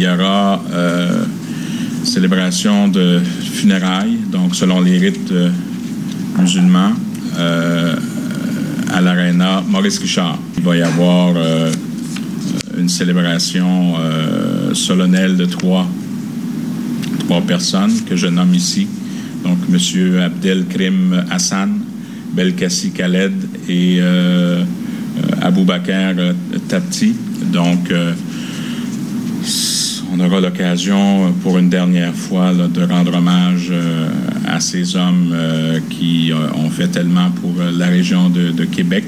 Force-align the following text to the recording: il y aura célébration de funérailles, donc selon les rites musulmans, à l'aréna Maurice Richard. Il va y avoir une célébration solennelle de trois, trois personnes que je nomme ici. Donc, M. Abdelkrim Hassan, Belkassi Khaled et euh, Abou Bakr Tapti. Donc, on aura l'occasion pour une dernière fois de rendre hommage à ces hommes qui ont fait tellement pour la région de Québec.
il 0.00 0.04
y 0.04 0.08
aura 0.08 0.62
célébration 2.04 2.88
de 2.88 3.20
funérailles, 3.52 4.16
donc 4.32 4.56
selon 4.56 4.80
les 4.80 4.96
rites 4.96 5.30
musulmans, 6.38 6.92
à 7.36 9.00
l'aréna 9.02 9.62
Maurice 9.68 9.98
Richard. 9.98 10.38
Il 10.56 10.64
va 10.64 10.76
y 10.76 10.80
avoir 10.80 11.34
une 12.78 12.88
célébration 12.88 13.94
solennelle 14.72 15.36
de 15.36 15.44
trois, 15.44 15.86
trois 17.18 17.42
personnes 17.42 17.92
que 18.08 18.16
je 18.16 18.28
nomme 18.28 18.54
ici. 18.54 18.86
Donc, 19.44 19.58
M. 19.70 20.20
Abdelkrim 20.22 21.26
Hassan, 21.30 21.78
Belkassi 22.32 22.90
Khaled 22.92 23.34
et 23.68 23.98
euh, 24.00 24.64
Abou 25.42 25.64
Bakr 25.64 26.34
Tapti. 26.68 27.14
Donc, 27.52 27.92
on 30.20 30.26
aura 30.26 30.40
l'occasion 30.40 31.32
pour 31.42 31.58
une 31.58 31.70
dernière 31.70 32.14
fois 32.14 32.52
de 32.52 32.82
rendre 32.82 33.16
hommage 33.16 33.72
à 34.46 34.60
ces 34.60 34.96
hommes 34.96 35.34
qui 35.88 36.32
ont 36.54 36.68
fait 36.68 36.88
tellement 36.88 37.30
pour 37.30 37.54
la 37.72 37.86
région 37.86 38.28
de 38.28 38.64
Québec. 38.64 39.04